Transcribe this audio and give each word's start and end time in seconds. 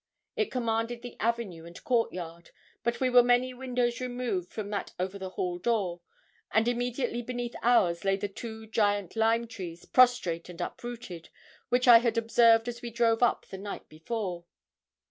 It 0.35 0.49
commanded 0.49 1.03
the 1.03 1.15
avenue 1.19 1.63
and 1.65 1.83
court 1.83 2.11
yard; 2.11 2.49
but 2.83 2.99
we 2.99 3.11
were 3.11 3.21
many 3.21 3.53
windows 3.53 4.01
removed 4.01 4.51
from 4.51 4.71
that 4.71 4.93
over 4.99 5.19
the 5.19 5.29
hall 5.29 5.59
door, 5.59 6.01
and 6.51 6.67
immediately 6.67 7.21
beneath 7.21 7.53
ours 7.61 8.03
lay 8.03 8.15
the 8.15 8.27
two 8.27 8.65
giant 8.65 9.15
lime 9.15 9.45
trees, 9.47 9.85
prostrate 9.85 10.49
and 10.49 10.59
uprooted, 10.59 11.29
which 11.69 11.87
I 11.87 11.99
had 11.99 12.17
observed 12.17 12.67
as 12.67 12.81
we 12.81 12.89
drove 12.89 13.21
up 13.21 13.45
the 13.51 13.59
night 13.59 13.87
before. 13.89 14.45